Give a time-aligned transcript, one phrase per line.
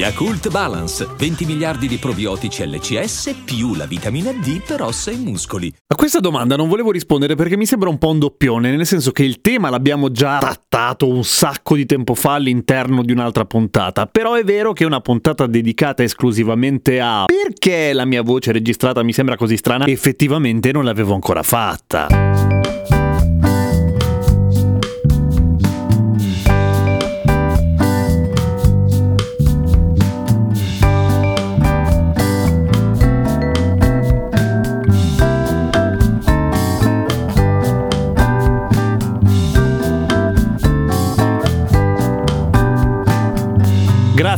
[0.00, 5.70] Yakult Balance, 20 miliardi di probiotici LCS più la vitamina D per ossa e muscoli.
[5.88, 9.12] A questa domanda non volevo rispondere perché mi sembra un po' un doppione, nel senso
[9.12, 14.06] che il tema l'abbiamo già trattato un sacco di tempo fa all'interno di un'altra puntata,
[14.06, 19.02] però è vero che è una puntata dedicata esclusivamente a perché la mia voce registrata
[19.02, 22.29] mi sembra così strana, effettivamente non l'avevo ancora fatta.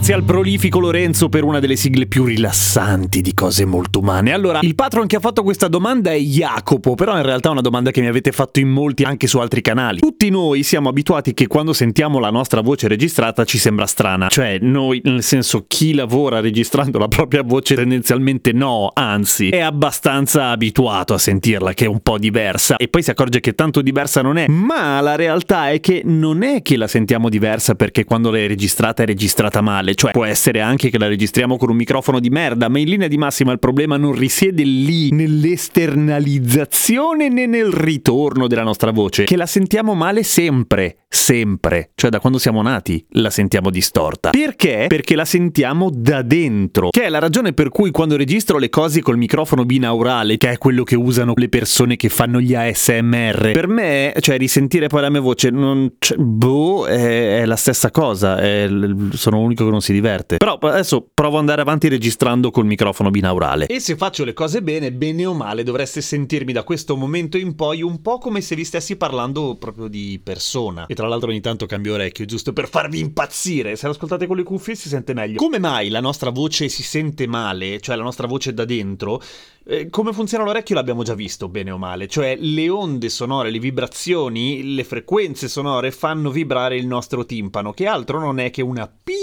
[0.03, 4.33] Grazie al prolifico Lorenzo per una delle sigle più rilassanti di cose molto umane.
[4.33, 7.61] Allora, il patron che ha fatto questa domanda è Jacopo, però in realtà è una
[7.61, 10.01] domanda che mi avete fatto in molti anche su altri canali.
[10.01, 14.27] Tutti noi siamo abituati che quando sentiamo la nostra voce registrata ci sembra strana.
[14.27, 20.49] Cioè, noi, nel senso, chi lavora registrando la propria voce tendenzialmente no, anzi, è abbastanza
[20.49, 24.21] abituato a sentirla che è un po' diversa e poi si accorge che tanto diversa
[24.21, 24.49] non è.
[24.49, 29.05] Ma la realtà è che non è che la sentiamo diversa perché quando l'hai registrata
[29.05, 32.69] è registrata male cioè può essere anche che la registriamo con un microfono di merda,
[32.69, 38.63] ma in linea di massima il problema non risiede lì, nell'esternalizzazione né nel ritorno della
[38.63, 43.69] nostra voce, che la sentiamo male sempre, sempre, cioè da quando siamo nati la sentiamo
[43.69, 44.31] distorta.
[44.31, 44.87] Perché?
[44.89, 49.03] Perché la sentiamo da dentro, che è la ragione per cui quando registro le cose
[49.03, 53.69] col microfono binaurale, che è quello che usano le persone che fanno gli ASMR, per
[53.69, 58.39] me, cioè risentire poi la mia voce, non, cioè, boh, è, è, la stessa cosa,
[58.39, 58.67] è,
[59.13, 60.39] sono l'unico che non si diverte.
[60.39, 63.67] Però adesso provo ad andare avanti registrando col microfono binaurale.
[63.67, 67.55] E se faccio le cose bene, bene o male, dovreste sentirmi da questo momento in
[67.55, 70.87] poi un po' come se vi stessi parlando proprio di persona.
[70.87, 73.75] E tra l'altro ogni tanto cambio orecchio, giusto per farvi impazzire.
[73.75, 75.37] Se l'ascoltate con le cuffie si sente meglio.
[75.37, 79.21] Come mai la nostra voce si sente male, cioè la nostra voce da dentro?
[79.65, 83.59] Eh, come funziona l'orecchio l'abbiamo già visto, bene o male, cioè le onde sonore, le
[83.59, 88.87] vibrazioni, le frequenze sonore fanno vibrare il nostro timpano, che altro non è che una
[88.87, 89.22] piccola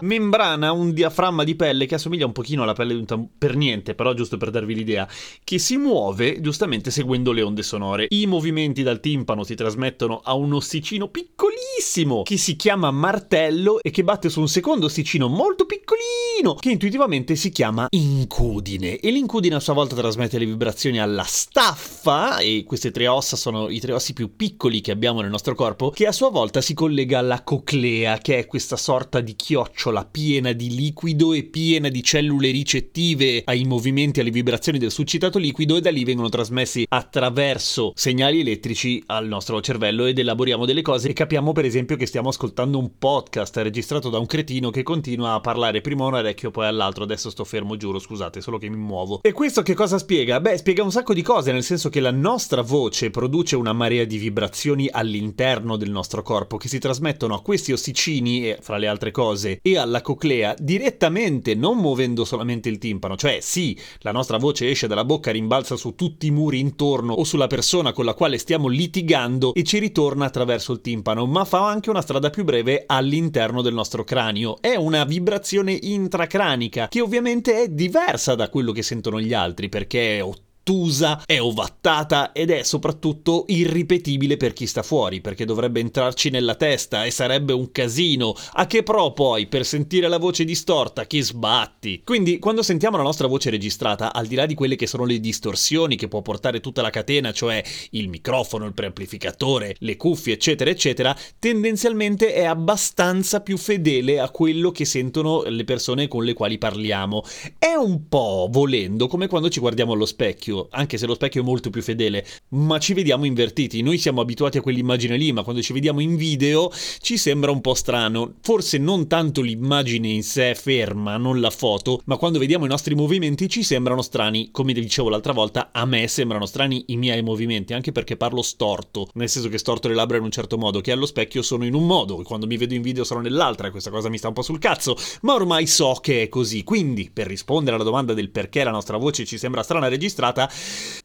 [0.00, 3.56] membrana, un diaframma di pelle che assomiglia un pochino alla pelle di un tam- per
[3.56, 5.08] niente, però giusto per darvi l'idea,
[5.42, 8.06] che si muove giustamente seguendo le onde sonore.
[8.10, 13.90] I movimenti dal timpano si trasmettono a un ossicino piccolissimo che si chiama martello e
[13.90, 19.62] che batte su un secondo ossicino molto piccolino che intuitivamente si chiama incudine e l'incudine
[19.64, 24.12] sua volta trasmette le vibrazioni alla staffa, e queste tre ossa sono i tre ossi
[24.12, 28.18] più piccoli che abbiamo nel nostro corpo, che a sua volta si collega alla coclea,
[28.18, 33.62] che è questa sorta di chiocciola piena di liquido e piena di cellule ricettive ai
[33.62, 39.00] movimenti e alle vibrazioni del suscitato liquido, e da lì vengono trasmessi attraverso segnali elettrici
[39.06, 42.98] al nostro cervello ed elaboriamo delle cose e capiamo per esempio che stiamo ascoltando un
[42.98, 47.04] podcast registrato da un cretino che continua a parlare prima a un orecchio poi all'altro,
[47.04, 49.20] adesso sto fermo giuro, scusate, solo che mi muovo.
[49.22, 50.40] E questo che cosa spiega?
[50.40, 54.04] Beh, spiega un sacco di cose, nel senso che la nostra voce produce una marea
[54.04, 58.88] di vibrazioni all'interno del nostro corpo che si trasmettono a questi ossicini, e, fra le
[58.88, 63.16] altre cose, e alla coclea direttamente, non muovendo solamente il timpano.
[63.16, 67.24] Cioè, sì, la nostra voce esce dalla bocca, rimbalza su tutti i muri intorno o
[67.24, 71.66] sulla persona con la quale stiamo litigando e ci ritorna attraverso il timpano, ma fa
[71.68, 74.58] anche una strada più breve all'interno del nostro cranio.
[74.60, 80.22] È una vibrazione intracranica che ovviamente è diversa da quello che sentono gli altri perché
[80.64, 86.54] ottusa, è ovattata ed è soprattutto irripetibile per chi sta fuori, perché dovrebbe entrarci nella
[86.54, 88.34] testa e sarebbe un casino.
[88.52, 92.00] A che pro poi per sentire la voce distorta chi sbatti?
[92.02, 95.20] Quindi quando sentiamo la nostra voce registrata, al di là di quelle che sono le
[95.20, 100.70] distorsioni che può portare tutta la catena, cioè il microfono, il preamplificatore, le cuffie, eccetera,
[100.70, 106.56] eccetera, tendenzialmente è abbastanza più fedele a quello che sentono le persone con le quali
[106.56, 107.22] parliamo.
[107.58, 111.42] È un po' volendo come quando ci guardiamo allo specchio specchio, anche se lo specchio
[111.42, 113.82] è molto più fedele, ma ci vediamo invertiti.
[113.82, 116.70] Noi siamo abituati a quell'immagine lì, ma quando ci vediamo in video
[117.00, 118.34] ci sembra un po' strano.
[118.40, 122.94] Forse non tanto l'immagine in sé ferma, non la foto, ma quando vediamo i nostri
[122.94, 124.50] movimenti ci sembrano strani.
[124.52, 129.08] Come dicevo l'altra volta, a me sembrano strani i miei movimenti, anche perché parlo storto,
[129.14, 131.74] nel senso che storto le labbra in un certo modo, che allo specchio sono in
[131.74, 134.34] un modo, quando mi vedo in video sono nell'altra, e questa cosa mi sta un
[134.34, 136.62] po' sul cazzo, ma ormai so che è così.
[136.62, 140.43] Quindi, per rispondere alla domanda del perché la nostra voce ci sembra strana registrata,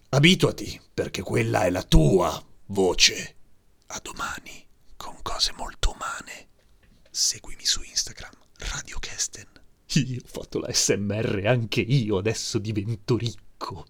[0.10, 3.36] abituati, perché quella è la tua voce.
[3.88, 4.68] A domani.
[4.98, 6.48] con cose molto umane.
[7.10, 9.48] Seguimi su Instagram, Radio Kesten.
[9.94, 13.86] Io ho fatto la SMR, anche io adesso divento ricco.